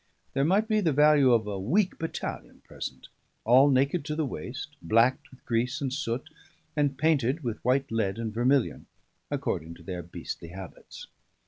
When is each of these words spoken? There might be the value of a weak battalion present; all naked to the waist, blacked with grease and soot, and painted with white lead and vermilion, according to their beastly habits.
There 0.33 0.43
might 0.43 0.67
be 0.67 0.81
the 0.81 0.91
value 0.91 1.31
of 1.31 1.45
a 1.45 1.59
weak 1.59 1.99
battalion 1.99 2.61
present; 2.61 3.07
all 3.45 3.69
naked 3.69 4.03
to 4.05 4.15
the 4.15 4.25
waist, 4.25 4.75
blacked 4.81 5.29
with 5.29 5.45
grease 5.45 5.79
and 5.79 5.93
soot, 5.93 6.27
and 6.75 6.97
painted 6.97 7.43
with 7.43 7.63
white 7.63 7.91
lead 7.91 8.17
and 8.17 8.33
vermilion, 8.33 8.87
according 9.29 9.75
to 9.75 9.83
their 9.83 10.01
beastly 10.01 10.47
habits. 10.47 11.05